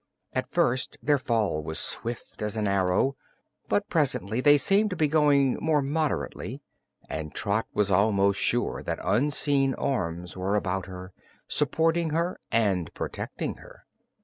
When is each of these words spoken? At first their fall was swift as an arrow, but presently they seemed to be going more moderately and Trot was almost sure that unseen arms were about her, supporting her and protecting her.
At 0.33 0.49
first 0.49 0.97
their 1.03 1.19
fall 1.19 1.61
was 1.61 1.77
swift 1.77 2.41
as 2.41 2.57
an 2.57 2.67
arrow, 2.67 3.15
but 3.69 3.87
presently 3.87 4.41
they 4.41 4.57
seemed 4.57 4.89
to 4.89 4.95
be 4.95 5.07
going 5.07 5.59
more 5.61 5.83
moderately 5.83 6.63
and 7.07 7.35
Trot 7.35 7.67
was 7.75 7.91
almost 7.91 8.39
sure 8.39 8.81
that 8.81 8.97
unseen 9.03 9.75
arms 9.75 10.35
were 10.35 10.55
about 10.55 10.87
her, 10.87 11.13
supporting 11.47 12.09
her 12.09 12.39
and 12.51 12.91
protecting 12.95 13.57
her. 13.57 13.85